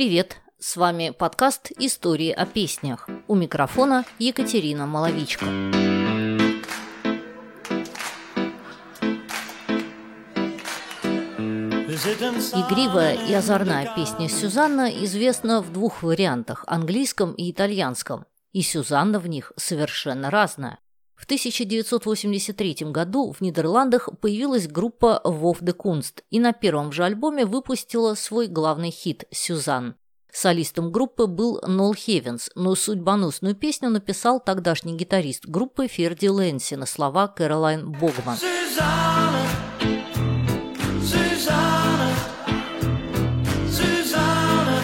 Привет! 0.00 0.40
С 0.58 0.78
вами 0.78 1.10
подкаст 1.10 1.72
«Истории 1.78 2.30
о 2.30 2.46
песнях». 2.46 3.06
У 3.28 3.34
микрофона 3.34 4.06
Екатерина 4.18 4.86
Маловичка. 4.86 5.44
Игривая 12.54 13.26
и 13.28 13.34
озорная 13.34 13.94
песня 13.94 14.30
Сюзанна 14.30 14.88
известна 15.04 15.60
в 15.60 15.70
двух 15.70 16.02
вариантах– 16.02 16.64
английском 16.66 17.34
и 17.34 17.50
итальянском. 17.50 18.24
И 18.52 18.62
Сюзанна 18.62 19.18
в 19.18 19.26
них 19.26 19.52
совершенно 19.58 20.30
разная. 20.30 20.78
В 21.20 21.24
1983 21.24 22.76
году 22.90 23.30
в 23.30 23.42
Нидерландах 23.42 24.08
появилась 24.22 24.66
группа 24.66 25.20
Вов 25.22 25.58
де 25.60 25.74
Кунст 25.74 26.24
и 26.30 26.40
на 26.40 26.54
первом 26.54 26.92
же 26.92 27.04
альбоме 27.04 27.44
выпустила 27.44 28.14
свой 28.14 28.46
главный 28.46 28.90
хит 28.90 29.24
«Сюзан». 29.30 29.96
Солистом 30.32 30.90
группы 30.90 31.26
был 31.26 31.60
Нол 31.66 31.92
Хевенс, 31.92 32.48
но 32.54 32.74
судьбоносную 32.74 33.54
песню 33.54 33.90
написал 33.90 34.40
тогдашний 34.40 34.96
гитарист 34.96 35.44
группы 35.44 35.88
Ферди 35.88 36.28
Лэнси 36.28 36.76
на 36.76 36.86
слова 36.86 37.28
Кэролайн 37.28 37.92
Богман. 37.92 38.38
Сюзанна, 38.38 39.46
Сюзанна, 41.02 42.14
Сюзанна, 43.70 44.80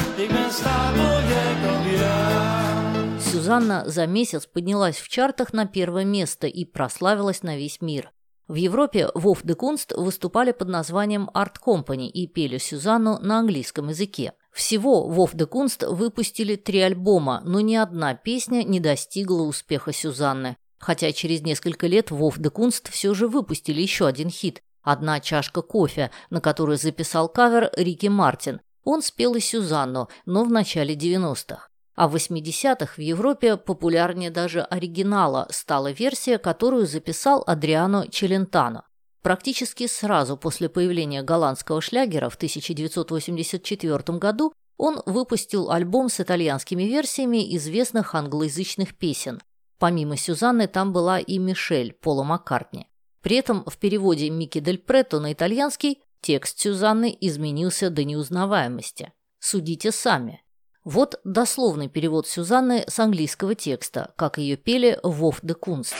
Сюзанна 3.47 3.85
за 3.87 4.09
месяц 4.09 4.45
поднялась 4.45 4.97
в 4.97 5.09
чартах 5.09 5.53
на 5.53 5.67
первое 5.67 6.05
место 6.05 6.49
и 6.49 6.65
прославилась 6.65 7.45
на 7.45 7.57
весь 7.57 7.81
мир. 7.81 8.11
В 8.49 8.57
Европе 8.57 9.09
VOF 9.15 9.43
de 9.45 9.55
Kunst 9.55 9.93
выступали 9.93 10.51
под 10.51 10.67
названием 10.67 11.31
Art 11.33 11.55
Company 11.65 12.09
и 12.09 12.27
пели 12.27 12.59
Сюзанну 12.59 13.21
на 13.21 13.39
английском 13.39 13.91
языке. 13.91 14.33
Всего 14.53 15.07
VOF 15.07 15.35
de 15.35 15.47
Kunst 15.47 15.85
выпустили 15.85 16.57
три 16.57 16.81
альбома, 16.81 17.41
но 17.45 17.61
ни 17.61 17.77
одна 17.77 18.15
песня 18.15 18.65
не 18.65 18.81
достигла 18.81 19.43
успеха 19.43 19.93
Сюзанны. 19.93 20.57
Хотя 20.81 21.13
через 21.13 21.43
несколько 21.43 21.87
лет 21.87 22.11
VOF 22.11 22.39
de 22.39 22.51
Kunst 22.51 22.91
все 22.91 23.15
же 23.15 23.29
выпустили 23.29 23.81
еще 23.81 24.09
один 24.09 24.29
хит 24.29 24.61
«Одна 24.83 25.21
чашка 25.21 25.63
кофе», 25.63 26.11
на 26.31 26.41
которую 26.41 26.79
записал 26.79 27.29
кавер 27.29 27.71
Рики 27.77 28.09
Мартин. 28.09 28.61
Он 28.83 29.03
спел 29.03 29.37
и 29.37 29.41
Сюзанну, 29.41 30.09
но 30.25 30.43
в 30.43 30.51
начале 30.51 30.97
90-х. 30.97 31.69
А 31.97 32.09
в 32.09 32.15
80-х 32.15 32.95
в 32.97 33.01
Европе 33.01 33.57
популярнее 33.57 34.31
даже 34.31 34.61
оригинала 34.61 35.49
стала 35.51 35.91
версия, 35.91 36.39
которую 36.39 36.87
записал 36.87 37.43
Адриано 37.47 38.07
Челентано. 38.09 38.85
Практически 39.23 39.87
сразу 39.87 40.37
после 40.37 40.69
появления 40.69 41.23
голландского 41.23 41.81
шлягера 41.81 42.29
в 42.29 42.37
1984 42.37 44.19
году 44.19 44.53
он 44.77 45.03
выпустил 45.07 45.71
альбом 45.71 46.11
с 46.11 46.21
итальянскими 46.21 46.85
версиями 46.85 47.57
известных 47.57 48.15
англоязычных 48.15 48.97
песен. 48.97 49.41
Помимо 49.79 50.17
Сюзанны 50.17 50.69
там 50.69 50.93
была 50.93 51.19
и 51.19 51.39
Мишель 51.39 51.93
Пола 51.95 52.23
Маккартни. 52.25 52.89
При 53.23 53.37
этом 53.37 53.65
в 53.65 53.79
переводе 53.79 54.31
Микки 54.31 54.61
Дель 54.61 54.79
Претто 54.79 55.19
на 55.19 55.33
итальянский 55.33 56.01
текст 56.21 56.61
Сюзанны 56.61 57.17
изменился 57.21 57.91
до 57.91 58.05
неузнаваемости. 58.05 59.13
Судите 59.41 59.91
сами. 59.93 60.43
Вот 60.87 61.21
дословный 61.25 61.89
перевод 61.89 62.29
Сюзанны 62.29 62.85
с 62.87 63.01
английского 63.01 63.57
текста, 63.57 64.13
как 64.15 64.39
ее 64.39 64.57
пели 64.57 65.01
Вов 65.03 65.41
де 65.43 65.53
Кунст. 65.53 65.97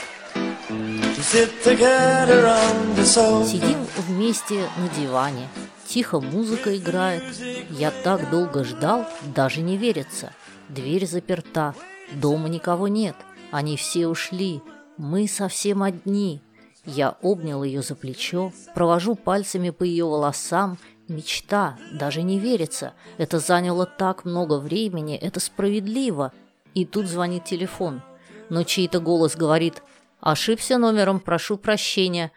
Сидим 3.45 3.85
вместе 4.07 4.69
на 4.77 4.87
диване, 4.97 5.49
тихо 5.85 6.21
музыка 6.21 6.77
играет. 6.77 7.21
Я 7.69 7.91
так 7.91 8.29
долго 8.29 8.63
ждал, 8.63 9.05
даже 9.35 9.59
не 9.59 9.75
верится. 9.75 10.31
Дверь 10.69 11.05
заперта, 11.05 11.75
дома 12.13 12.47
никого 12.47 12.87
нет, 12.87 13.17
они 13.51 13.75
все 13.75 14.07
ушли, 14.07 14.61
мы 14.95 15.27
совсем 15.27 15.83
одни. 15.83 16.39
Я 16.85 17.17
обнял 17.21 17.61
ее 17.65 17.81
за 17.81 17.95
плечо, 17.95 18.53
провожу 18.73 19.15
пальцами 19.15 19.71
по 19.71 19.83
ее 19.83 20.05
волосам 20.05 20.77
Мечта, 21.07 21.77
даже 21.93 22.21
не 22.21 22.37
верится. 22.37 22.93
Это 23.17 23.39
заняло 23.39 23.85
так 23.85 24.25
много 24.25 24.59
времени, 24.59 25.15
это 25.15 25.39
справедливо. 25.39 26.33
И 26.73 26.85
тут 26.85 27.07
звонит 27.07 27.45
телефон. 27.45 28.01
Но 28.49 28.63
чей-то 28.63 28.99
голос 28.99 29.35
говорит 29.35 29.83
«Ошибся 30.19 30.77
номером, 30.77 31.19
прошу 31.19 31.57
прощения». 31.57 32.31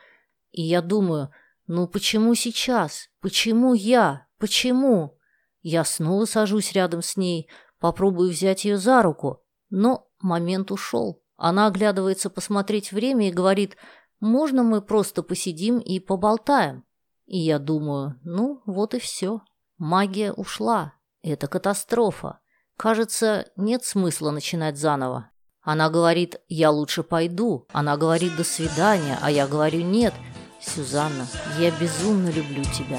И 0.53 0.63
я 0.63 0.83
думаю, 0.83 1.31
ну 1.67 1.87
почему 1.87 2.35
сейчас? 2.35 3.09
Почему 3.21 3.75
я? 3.75 4.27
Почему? 4.39 5.19
Я 5.63 5.85
снова 5.85 6.25
сажусь 6.25 6.73
рядом 6.73 7.03
с 7.03 7.17
ней, 7.17 7.49
попробую 7.79 8.31
взять 8.31 8.65
ее 8.65 8.77
за 8.77 9.03
руку. 9.03 9.43
Но 9.69 10.09
момент 10.21 10.71
ушел. 10.71 11.23
Она 11.37 11.67
оглядывается 11.67 12.31
посмотреть 12.31 12.93
время 12.93 13.29
и 13.29 13.33
говорит 13.33 13.77
«Можно 14.21 14.63
мы 14.63 14.83
просто 14.83 15.23
посидим 15.23 15.79
и 15.79 15.99
поболтаем?» 15.99 16.85
И 17.31 17.39
я 17.39 17.61
думаю, 17.61 18.19
ну, 18.25 18.61
вот 18.67 18.93
и 18.93 18.99
все. 18.99 19.41
Магия 19.79 20.33
ушла. 20.33 20.95
Это 21.23 21.47
катастрофа. 21.47 22.41
Кажется, 22.77 23.47
нет 23.55 23.85
смысла 23.85 24.33
начинать 24.33 24.77
заново. 24.77 25.31
Она 25.63 25.91
говорит, 25.91 26.41
я 26.49 26.73
лучше 26.73 27.05
пойду. 27.05 27.69
Она 27.73 27.97
говорит, 27.97 28.35
до 28.35 28.43
свидания. 28.43 29.17
А 29.23 29.31
я 29.31 29.47
говорю, 29.47 29.83
нет. 29.83 30.13
Сюзанна, 30.61 31.29
я 31.61 31.71
безумно 31.71 32.31
люблю 32.31 32.65
тебя. 32.65 32.99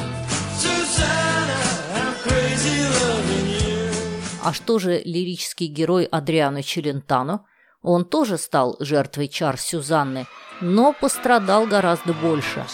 А 4.42 4.54
что 4.54 4.80
же 4.80 5.02
лирический 5.04 5.68
герой 5.68 6.06
Адриано 6.06 6.64
Челентано? 6.64 7.46
Он 7.82 8.06
тоже 8.06 8.38
стал 8.38 8.78
жертвой 8.80 9.28
чар 9.28 9.58
Сюзанны– 9.58 10.28
но 10.62 10.94
пострадал 10.94 11.66
гораздо 11.66 12.14
больше. 12.14 12.66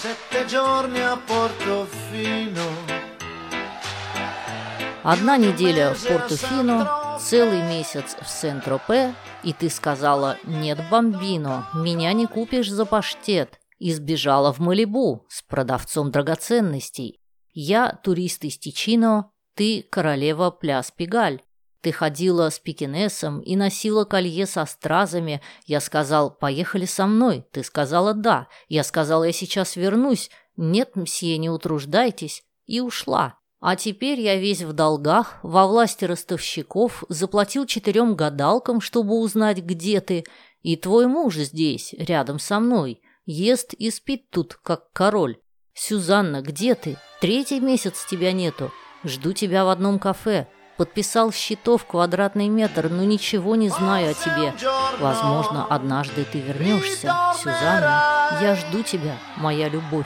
Одна 5.04 5.38
неделя 5.38 5.94
в 5.94 6.06
Портофино, 6.06 7.18
целый 7.20 7.62
месяц 7.62 8.18
в 8.22 8.28
Сент-Тропе, 8.28 9.16
и 9.44 9.54
ты 9.54 9.70
сказала 9.70 10.38
«Нет, 10.44 10.80
бомбино, 10.92 11.68
меня 11.74 12.12
не 12.12 12.26
купишь 12.28 12.70
за 12.70 12.86
паштет», 12.86 13.60
и 13.80 13.94
сбежала 13.94 14.52
в 14.52 14.60
Малибу 14.60 15.26
с 15.30 15.44
продавцом 15.44 16.12
драгоценностей. 16.12 17.22
Я 17.54 17.98
турист 18.04 18.44
из 18.44 18.58
Тичино, 18.58 19.32
ты 19.54 19.84
королева 19.90 20.52
пляс 20.52 20.92
Пигаль. 20.92 21.42
Ты 21.82 21.92
ходила 21.92 22.50
с 22.50 22.60
пекинесом 22.60 23.40
и 23.40 23.56
носила 23.56 24.04
колье 24.04 24.46
со 24.46 24.66
стразами. 24.66 25.42
Я 25.66 25.80
сказал, 25.80 26.32
поехали 26.32 26.86
со 26.86 27.06
мной. 27.06 27.46
Ты 27.52 27.64
сказала, 27.64 28.14
да. 28.14 28.48
Я 28.68 28.84
сказал, 28.84 29.24
я 29.24 29.32
сейчас 29.32 29.76
вернусь. 29.76 30.30
Нет, 30.56 30.96
мсье, 30.96 31.38
не 31.38 31.50
утруждайтесь. 31.50 32.44
И 32.66 32.82
ушла. 32.82 33.38
А 33.60 33.76
теперь 33.76 34.20
я 34.20 34.36
весь 34.36 34.62
в 34.62 34.74
долгах, 34.74 35.40
во 35.42 35.66
власти 35.66 36.06
ростовщиков, 36.06 37.04
заплатил 37.10 37.66
четырем 37.66 38.16
гадалкам, 38.16 38.82
чтобы 38.82 39.20
узнать, 39.20 39.60
где 39.60 40.00
ты. 40.00 40.26
И 40.62 40.76
твой 40.76 41.08
муж 41.08 41.38
здесь, 41.38 41.94
рядом 41.98 42.40
со 42.40 42.60
мной. 42.60 43.02
Ест 43.26 43.74
и 43.74 43.90
спит 43.90 44.30
тут, 44.30 44.56
как 44.56 44.92
король. 44.94 45.38
Сюзанна, 45.74 46.42
где 46.42 46.76
ты? 46.76 46.98
Третий 47.22 47.60
месяц 47.60 48.06
тебя 48.10 48.32
нету. 48.32 48.72
Жду 49.04 49.34
тебя 49.34 49.64
в 49.64 49.70
одном 49.70 50.00
кафе. 50.00 50.48
Подписал 50.78 51.32
счетов 51.32 51.86
квадратный 51.86 52.50
метр, 52.50 52.90
но 52.90 53.04
ничего 53.04 53.56
не 53.56 53.70
знаю 53.70 54.12
о 54.12 54.14
тебе. 54.14 54.54
Возможно, 55.00 55.66
однажды 55.66 56.24
ты 56.24 56.40
вернешься, 56.40 57.14
Сюзанна. 57.38 58.38
Я 58.40 58.56
жду 58.56 58.84
тебя, 58.84 59.18
моя 59.38 59.70
любовь. 59.70 60.06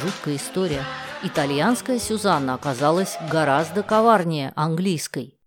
Жуткая 0.00 0.36
история. 0.36 0.84
Итальянская 1.22 1.98
Сюзанна 1.98 2.54
оказалась 2.54 3.18
гораздо 3.30 3.82
коварнее 3.82 4.52
английской. 4.56 5.38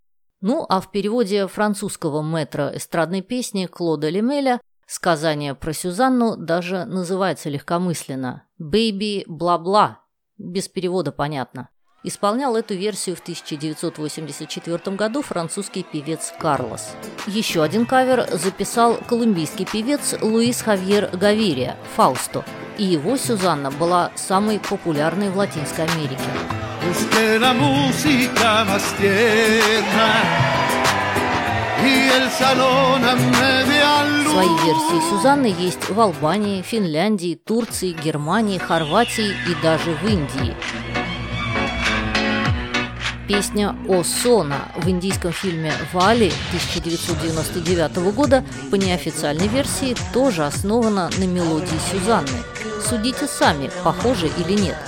Ну, 0.42 0.66
а 0.70 0.82
в 0.82 0.92
переводе 0.92 1.48
французского 1.48 2.22
метра 2.22 2.72
эстрадной 2.76 3.24
песни 3.24 3.66
Клода 3.66 4.10
Лемеля 4.10 4.62
Сказание 4.86 5.56
про 5.56 5.74
Сюзанну 5.74 6.36
даже 6.38 6.86
называется 6.86 7.50
легкомысленно 7.50 8.44
«Бэйби 8.60 9.24
бла-бла», 9.28 10.02
без 10.38 10.68
перевода 10.68 11.12
понятно. 11.12 11.70
Исполнял 12.04 12.56
эту 12.56 12.76
версию 12.76 13.16
в 13.16 13.22
1984 13.22 14.96
году 14.96 15.24
французский 15.24 15.82
певец 15.82 16.32
Карлос. 16.40 16.92
Еще 17.26 17.64
один 17.64 17.88
кавер 17.88 18.28
записал 18.32 18.98
колумбийский 19.08 19.66
певец 19.66 20.14
Луис 20.22 20.62
Хавьер 20.62 21.10
Гавирия 21.18 21.78
«Фаусто», 21.96 22.46
и 22.78 22.84
его 22.84 23.18
Сюзанна 23.18 23.72
была 23.72 24.12
самой 24.16 24.60
популярной 24.60 25.32
в 25.32 25.38
Латинской 25.38 25.86
Америке. 25.86 26.22
Свои 34.30 34.48
версии 34.48 35.10
Сюзанны 35.10 35.54
есть 35.60 35.90
в 35.90 36.00
Албании, 36.00 36.62
Финляндии, 36.62 37.36
Турции, 37.36 37.92
Германии, 37.92 38.58
Хорватии 38.58 39.32
и 39.50 39.62
даже 39.62 39.92
в 39.92 40.08
Индии. 40.08 40.56
Песня 43.28 43.76
«О 43.90 44.04
Сона» 44.04 44.70
в 44.78 44.88
индийском 44.88 45.34
фильме 45.34 45.74
«Вали» 45.92 46.32
1999 46.50 48.14
года 48.14 48.46
по 48.72 48.76
неофициальной 48.76 49.48
версии 49.48 49.96
тоже 50.14 50.46
основана 50.46 51.10
на 51.18 51.24
мелодии 51.26 51.80
Сюзанны. 51.92 52.30
Судите 52.88 53.28
сами, 53.28 53.70
похоже 53.84 54.30
или 54.38 54.54
нет– 54.54 54.78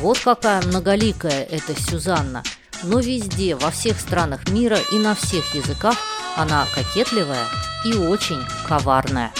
Вот 0.00 0.20
какая 0.20 0.62
многоликая 0.62 1.42
эта 1.42 1.74
Сюзанна. 1.74 2.44
Но 2.84 3.00
везде, 3.00 3.56
во 3.56 3.72
всех 3.72 3.98
странах 3.98 4.48
мира 4.48 4.78
и 4.92 4.98
на 4.98 5.16
всех 5.16 5.54
языках 5.56 5.96
она 6.36 6.66
кокетливая 6.72 7.44
и 7.84 7.94
очень 7.94 8.40
коварная. 8.68 9.32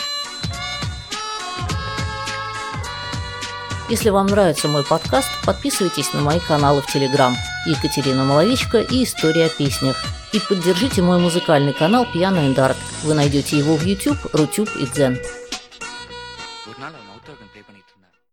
Если 3.88 4.10
вам 4.10 4.26
нравится 4.26 4.66
мой 4.66 4.84
подкаст, 4.84 5.28
подписывайтесь 5.46 6.12
на 6.12 6.20
мои 6.20 6.40
каналы 6.40 6.82
в 6.82 6.93
Телеграм 6.93 7.37
Екатерина 7.64 8.25
Маловичка 8.25 8.81
и 8.81 9.04
История 9.04 9.46
о. 9.46 9.96
И 10.32 10.40
поддержите 10.40 11.02
мой 11.02 11.20
музыкальный 11.20 11.72
канал 11.72 12.04
and 12.44 12.56
Art. 12.56 12.76
Вы 13.04 13.14
найдете 13.14 13.56
его 13.56 13.76
в 13.76 13.84
YouTube, 13.84 14.19
Рутюб 14.32 14.69
и 14.76 14.87
Дзен. 14.87 15.19